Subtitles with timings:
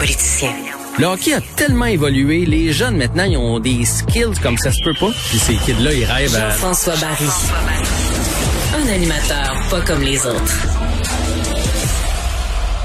[0.00, 0.54] Politicien.
[0.98, 4.82] Le hockey a tellement évolué, les jeunes maintenant, ils ont des skills comme ça se
[4.82, 5.10] peut pas.
[5.28, 6.48] Puis ces kids-là, ils rêvent à...
[6.48, 7.26] Jean-François Barry.
[8.82, 10.66] Un animateur pas comme les autres.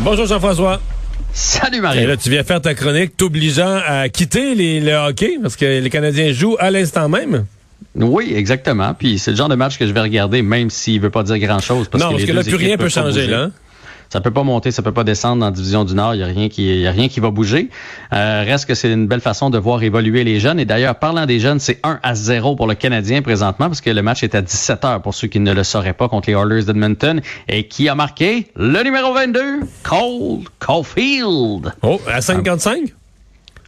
[0.00, 0.80] Bonjour Jean-François.
[1.32, 2.06] Salut Et Marie.
[2.06, 5.90] là, tu viens faire ta chronique t'obligeant à quitter les, le hockey parce que les
[5.90, 7.46] Canadiens jouent à l'instant même.
[7.94, 8.94] Oui, exactement.
[8.94, 11.38] Puis c'est le genre de match que je vais regarder, même s'il veut pas dire
[11.38, 11.88] grand-chose.
[11.94, 13.50] non, parce les que là, plus rien peut changer, là.
[14.08, 16.14] Ça peut pas monter, ça peut pas descendre dans la division du Nord.
[16.14, 17.70] Il y a rien qui, il y a rien qui va bouger.
[18.12, 20.60] Euh, reste que c'est une belle façon de voir évoluer les jeunes.
[20.60, 23.90] Et d'ailleurs, parlant des jeunes, c'est 1 à 0 pour le Canadien présentement parce que
[23.90, 26.34] le match est à 17 heures pour ceux qui ne le sauraient pas contre les
[26.36, 27.20] Oilers d'Edmonton.
[27.48, 28.46] Et qui a marqué?
[28.56, 31.72] Le numéro 22, Cole Caulfield.
[31.82, 32.94] Oh, à 55?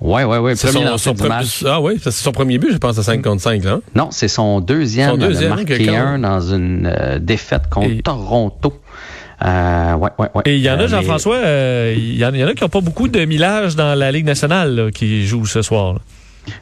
[0.00, 0.56] Ouais, ouais, ouais.
[0.56, 1.64] C'est Premier son, lancé son du pre- match.
[1.64, 3.70] Ah oui, c'est son premier but, je pense, à 55, là.
[3.74, 3.80] hein?
[3.94, 5.10] Non, c'est son deuxième.
[5.10, 8.80] Son Il a deuxième, marqué que quand- un dans une euh, défaite contre Et- Toronto.
[9.44, 10.42] Euh, ouais, ouais, ouais.
[10.46, 12.48] Et il y en Euh, a, mais- Jean-François, euh, il y, en- il y en
[12.48, 15.62] a qui n'ont pas beaucoup de millage dans la Ligue nationale là, qui jouent ce
[15.62, 15.94] soir.
[15.94, 16.00] là.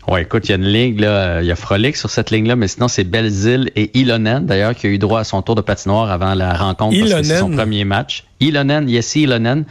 [0.08, 2.30] Ouais, écoute, il y a une ligne, là, euh, il y a Frolic sur cette
[2.30, 5.54] ligne-là, mais sinon, c'est Belzile et Ilonen, d'ailleurs, qui a eu droit à son tour
[5.54, 6.98] de patinoire avant la rencontre.
[6.98, 7.56] parce que c'est son Ilonen.
[7.56, 8.24] premier match.
[8.40, 9.64] Ilonen, Yessi Ilonen.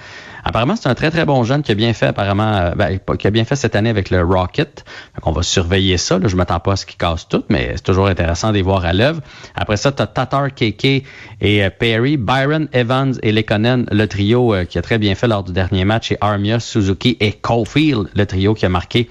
[0.50, 3.28] Apparemment, c'est un très, très bon jeune qui a bien fait, apparemment, euh, ben, qui
[3.28, 4.84] a bien fait cette année avec le Rocket.
[5.14, 6.18] Donc, on va surveiller ça.
[6.18, 6.28] Là.
[6.28, 8.84] Je m'attends pas à ce qu'il casse tout, mais c'est toujours intéressant de les voir
[8.84, 9.22] à l'œuvre.
[9.54, 11.04] Après ça, tu as Tatar, KK et
[11.44, 15.44] euh, Perry, Byron, Evans et Lekonen, le trio euh, qui a très bien fait lors
[15.44, 19.08] du dernier match, et Armia, Suzuki et Caulfield, le trio qui a marqué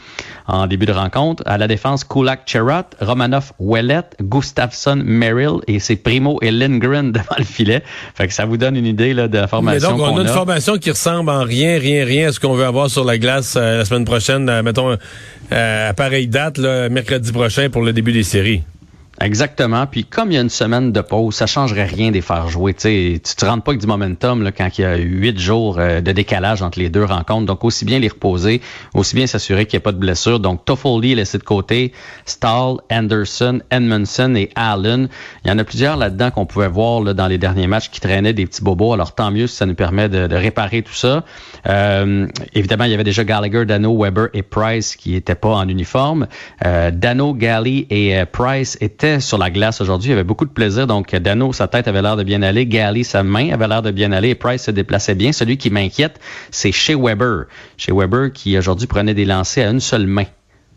[0.48, 1.45] en début de rencontre.
[1.47, 7.36] À la défense, Kulak, Cherot, Romanov, Ouellet, Gustafsson, Merrill et c'est Primo et Lindgren devant
[7.39, 7.85] le filet.
[8.17, 10.23] Fait que ça vous donne une idée là, de la Mais formation donc, on a
[10.23, 10.33] une a.
[10.33, 13.55] formation qui ressemble en rien, rien, rien à ce qu'on veut avoir sur la glace
[13.56, 14.96] euh, la semaine prochaine, euh, mettons,
[15.52, 18.62] euh, à pareille date, là, mercredi prochain pour le début des séries.
[19.20, 19.86] Exactement.
[19.86, 22.73] Puis comme il y a une semaine de pause, ça changerait rien de faire jouer.
[22.74, 25.79] Tu tu te rends pas avec du momentum là, quand il y a huit jours
[25.79, 27.46] euh, de décalage entre les deux rencontres.
[27.46, 28.61] Donc aussi bien les reposer,
[28.95, 30.39] aussi bien s'assurer qu'il n'y a pas de blessure.
[30.39, 31.92] Donc Toffoli est laissé de côté,
[32.27, 35.08] Stahl, Anderson, Edmondson et Allen.
[35.45, 38.00] Il y en a plusieurs là-dedans qu'on pouvait voir là, dans les derniers matchs qui
[38.00, 38.92] traînaient des petits bobos.
[38.92, 41.24] Alors tant mieux si ça nous permet de, de réparer tout ça.
[41.67, 45.68] Euh, évidemment, il y avait déjà Gallagher, Dano, Weber et Price qui n'étaient pas en
[45.68, 46.29] uniforme.
[46.64, 50.08] Euh, Dano, Galley et euh, Price étaient sur la glace aujourd'hui.
[50.08, 50.86] Il y avait beaucoup de plaisir.
[50.86, 52.67] Donc, Dano, sa tête avait l'air de bien aller.
[52.67, 54.30] Galley, sa main avait l'air de bien aller.
[54.30, 55.33] Et Price se déplaçait bien.
[55.33, 56.20] Celui qui m'inquiète,
[56.51, 57.45] c'est chez Weber.
[57.77, 60.24] Chez Weber qui aujourd'hui prenait des lancers à une seule main.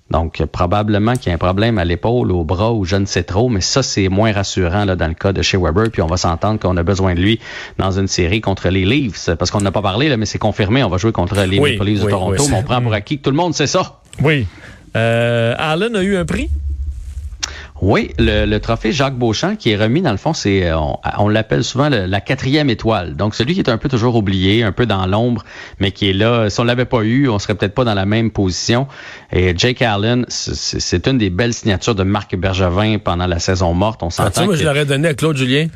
[0.09, 3.24] Donc, probablement qu'il y a un problème à l'épaule, au bras ou je ne sais
[3.24, 5.90] trop, mais ça, c'est moins rassurant là, dans le cas de chez Weber.
[5.90, 7.40] Puis on va s'entendre qu'on a besoin de lui
[7.78, 9.30] dans une série contre les Leafs.
[9.40, 10.84] Parce qu'on n'a pas parlé, là, mais c'est confirmé.
[10.84, 12.44] On va jouer contre les Oui, Maple Leafs de Toronto.
[12.44, 12.47] oui.
[12.52, 14.02] mais on prend pour acquis que tout le monde sait ça.
[14.22, 14.46] Oui.
[14.97, 16.50] Euh, Allen a eu un prix?
[17.81, 20.97] Oui, le, le trophée Jacques Beauchamp qui est remis, dans le fond, c'est euh, on,
[21.18, 23.16] on l'appelle souvent le- la quatrième étoile.
[23.16, 25.44] Donc celui qui est un peu toujours oublié, un peu dans l'ombre,
[25.80, 26.50] mais qui est là.
[26.52, 28.88] Si on l'avait pas eu, on serait peut-être pas dans la même position.
[29.34, 34.03] Et Jake Allen, c'est- une des belles signatures de Marc Bergevin pendant la saison morte.
[34.03, 35.68] On Ah, s'entend moi, que je l'aurais donné à Claude Julien.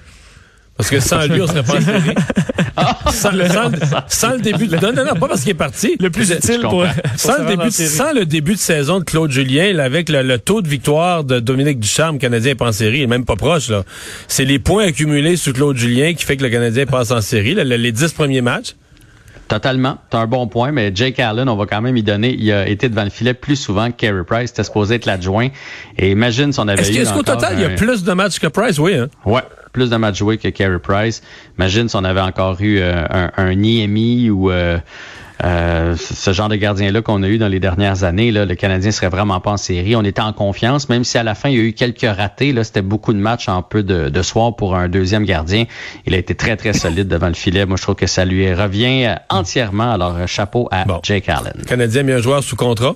[0.78, 1.74] Parce que sans lui, on serait pas
[3.12, 3.72] sans, sans-
[4.08, 4.76] sans le début de...
[4.78, 5.96] Non, non, non, pas parce qu'il est parti.
[6.00, 7.90] Le plus utile pour, Sans le, début, série.
[7.90, 11.24] sans le début de saison de Claude Julien, là, avec le, le taux de victoire
[11.24, 13.70] de Dominique Ducharme, le Canadien est pas en série, il est même pas proche.
[13.70, 13.84] là.
[14.28, 17.54] C'est les points accumulés sous Claude Julien qui fait que le Canadien passe en série.
[17.54, 18.76] là, les dix premiers matchs.
[19.48, 20.00] Totalement.
[20.10, 22.36] T'as un bon point, mais Jake Allen, on va quand même y donner.
[22.38, 24.48] Il a été devant le filet plus souvent que Carey Price.
[24.50, 25.50] C'était supposé être l'adjoint.
[26.00, 28.04] Et imagine si on avait Est-ce eu que- est-ce qu'au total, il y a plus
[28.04, 28.80] de matchs que Price?
[28.80, 29.08] Oui, hein?
[29.24, 29.44] Ouais,
[29.76, 31.22] plus de matchs joués que Carey Price.
[31.60, 34.78] Imagine si on avait encore eu euh, un, un Niemi ou euh,
[35.44, 38.32] euh, ce genre de gardien-là qu'on a eu dans les dernières années.
[38.32, 39.98] Là, le Canadien serait vraiment pas en série.
[39.98, 42.54] On était en confiance, même si à la fin, il y a eu quelques ratés.
[42.54, 45.66] Là, c'était beaucoup de matchs en peu de, de soir pour un deuxième gardien.
[46.06, 47.66] Il a été très, très solide devant le filet.
[47.66, 49.92] Moi, je trouve que ça lui revient entièrement.
[49.92, 51.02] Alors, chapeau à Bon.
[51.04, 51.54] Jake Allen.
[51.58, 52.96] Le Canadien a mis un joueur sous contrat.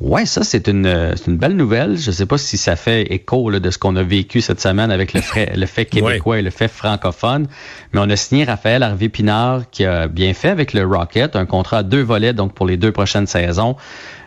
[0.00, 1.96] Ouais, ça c'est une, euh, c'est une belle nouvelle.
[1.96, 4.90] Je sais pas si ça fait écho là, de ce qu'on a vécu cette semaine
[4.90, 7.48] avec le, fait, le fait québécois et le fait francophone.
[7.92, 11.46] Mais on a signé Raphaël Harvey Pinard qui a bien fait avec le Rocket, un
[11.46, 13.76] contrat à deux volets donc pour les deux prochaines saisons.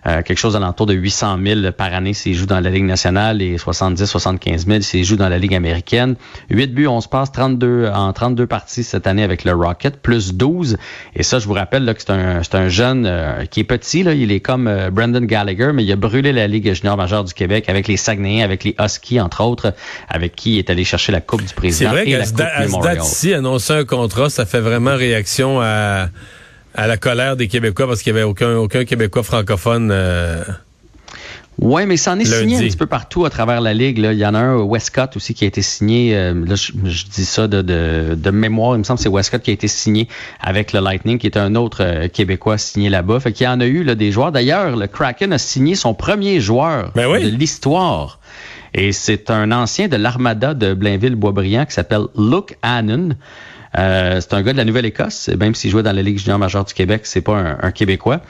[0.07, 3.41] Euh, quelque chose alentour de 800 000 par année s'il joue dans la Ligue nationale
[3.41, 6.15] et 70-75 000 s'il joue dans la Ligue américaine.
[6.49, 10.33] 8 buts, on se passe 32 en 32 parties cette année avec le Rocket, plus
[10.33, 10.77] 12.
[11.15, 13.65] Et ça, je vous rappelle là, que c'est un, c'est un jeune euh, qui est
[13.65, 14.03] petit.
[14.03, 17.23] Là, il est comme euh, Brandon Gallagher, mais il a brûlé la Ligue junior majeure
[17.23, 19.73] du Québec avec les Saguenayens, avec les Huskies, entre autres,
[20.09, 22.25] avec qui il est allé chercher la Coupe du C'est Président vrai et la qu'à
[22.25, 22.33] ce
[23.33, 26.09] annoncer un contrat, ça fait vraiment réaction à,
[26.75, 29.89] à la colère des Québécois parce qu'il n'y avait aucun, aucun Québécois francophone.
[29.91, 30.43] euh,
[31.59, 33.97] Oui, mais ça en est signé un petit peu partout à travers la ligue.
[33.97, 34.13] Là.
[34.13, 36.15] Il y en a un, Westcott aussi, qui a été signé.
[36.15, 38.75] euh, là, je, je dis ça de, de, de mémoire.
[38.75, 40.07] Il me semble que c'est Westcott qui a été signé
[40.39, 43.19] avec le Lightning, qui est un autre euh, Québécois signé là-bas.
[43.19, 44.31] Fait qu'il y en a eu là, des joueurs.
[44.31, 47.23] D'ailleurs, le Kraken a signé son premier joueur Ben oui.
[47.23, 48.19] de l'histoire.
[48.77, 53.09] Et c'est un ancien de l'Armada de Blainville-Boisbriand qui s'appelle Luke Hannon.
[53.77, 56.63] Euh, c'est un gars de la Nouvelle-Écosse, même s'il jouait dans la Ligue junior majeure
[56.63, 58.21] du Québec, c'est pas un, un Québécois.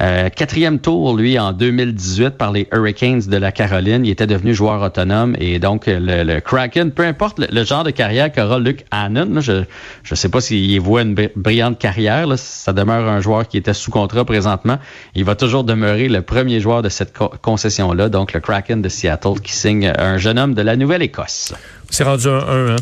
[0.00, 4.04] Euh, quatrième tour, lui, en 2018 par les Hurricanes de la Caroline.
[4.06, 7.84] Il était devenu joueur autonome et donc euh, le, le Kraken, peu importe le, genre
[7.84, 9.64] de carrière qu'aura Luke Hannon, là, je
[10.04, 13.56] je sais pas s'il voit une bri- brillante carrière, là, ça demeure un joueur qui
[13.56, 14.78] était sous contrat présentement.
[15.14, 18.88] Il va toujours demeurer le premier joueur de cette co- concession-là, donc le Kraken de
[18.88, 21.52] Seattle qui signe un jeune homme de la Nouvelle-Écosse.
[21.90, 22.76] C'est rendu un 1, hein?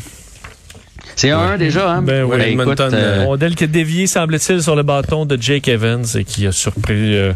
[1.14, 2.02] C'est un déjà, hein?
[2.02, 5.36] Ben oui, Ben, écoute, Edmonton, euh, Rondelle qui a dévié, semble-t-il, sur le bâton de
[5.40, 7.32] Jake Evans et qui a surpris euh,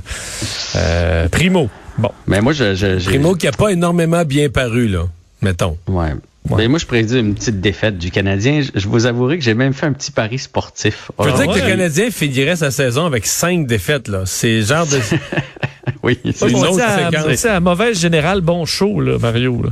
[0.77, 1.69] euh, Primo.
[1.99, 2.11] Bon.
[2.27, 5.05] mais moi, je, Primo qui n'a pas énormément bien paru, là,
[5.43, 5.77] mettons.
[5.89, 6.13] Ouais.
[6.49, 6.59] Ouais.
[6.59, 8.63] Ben, moi, je prédis une petite défaite du Canadien.
[8.63, 11.11] Je, je vous avouerai que j'ai même fait un petit pari sportif.
[11.19, 11.61] Je veux Ah, dire que ouais.
[11.61, 14.23] le Canadien finirait sa saison avec cinq défaites, là.
[14.27, 14.97] C'est genre de.
[16.07, 17.25] Oui, C'est une on autre dit à, séquence.
[17.27, 19.63] on dit à mauvaise générale, bon show, là, Mario.
[19.63, 19.71] Là.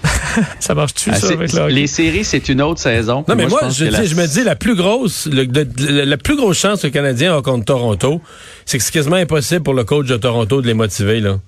[0.60, 3.24] ça marche-tu, Ah, ça, c'est- avec le les séries, c'est une autre saison.
[3.26, 6.36] Non, mais moi, je, la- me dis, la plus grosse, le- de- de- la plus
[6.36, 8.20] grosse chance que le Canadien a contre Toronto,
[8.66, 11.38] c'est que c'est quasiment impossible pour le coach de Toronto de les motiver, là.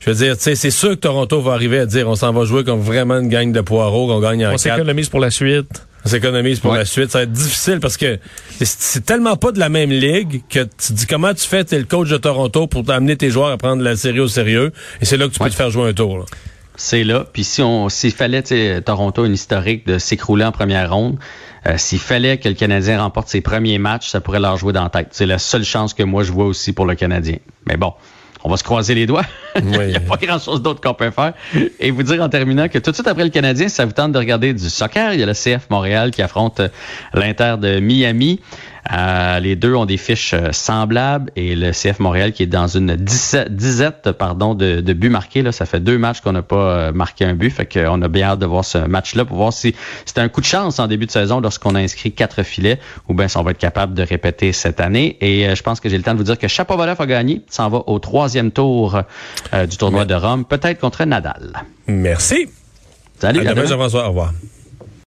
[0.00, 2.62] Je veux dire, c'est sûr que Toronto va arriver à dire, on s'en va jouer
[2.64, 4.60] comme vraiment une gang de poireaux, qu'on gagne en on quatre.
[4.60, 5.86] s'économise pour la suite.
[6.04, 6.78] On s'économise pour Ouais.
[6.78, 7.10] la suite.
[7.10, 8.18] Ça va être difficile parce que
[8.60, 11.84] c'est- tellement pas de la même ligue que tu dis comment tu fais, t'es le
[11.84, 14.72] coach de Toronto pour amener tes joueurs à prendre la série au sérieux.
[15.00, 16.24] Et c'est là que tu peux te faire jouer un tour, là.
[16.76, 17.24] C'est là.
[17.32, 18.42] Puis si on, s'il fallait,
[18.82, 21.16] Toronto, une historique de s'écrouler en première ronde,
[21.68, 24.82] euh, s'il fallait que le Canadien remporte ses premiers matchs, ça pourrait leur jouer dans
[24.82, 25.08] la tête.
[25.12, 27.36] C'est la seule chance que moi je vois aussi pour le Canadien.
[27.66, 27.92] Mais bon,
[28.42, 29.24] on va se croiser les doigts.
[29.62, 31.34] Il n'y a pas grand-chose d'autre qu'on peut faire.
[31.80, 33.92] Et vous dire en terminant que tout de suite après le Canadien, si ça vous
[33.92, 36.68] tente de regarder du soccer, il y a le CF Montréal qui affronte euh,
[37.14, 38.40] l'Inter de Miami.
[38.92, 42.66] Euh, les deux ont des fiches euh, semblables et le CF Montréal qui est dans
[42.66, 45.42] une disette pardon, de, de buts marqués.
[45.42, 45.52] Là.
[45.52, 47.50] Ça fait deux matchs qu'on n'a pas euh, marqué un but.
[47.50, 49.74] Fait qu'on a bien hâte de voir ce match-là pour voir si
[50.04, 52.78] c'était un coup de chance en début de saison lorsqu'on a inscrit quatre filets
[53.08, 55.16] ou bien si on va être capable de répéter cette année.
[55.20, 57.40] Et euh, je pense que j'ai le temps de vous dire que Chapovalov a gagné.
[57.48, 59.00] s'en va au troisième tour
[59.52, 61.52] euh, du tournoi de Rome, peut-être contre Nadal.
[61.86, 62.48] Merci.
[63.18, 63.66] Salut, À à demain, demain.
[63.68, 64.04] Jean-François.
[64.04, 64.32] Au revoir.